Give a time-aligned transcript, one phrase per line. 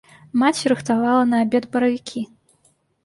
[0.43, 2.21] Маці рыхтавала на абед баравікі.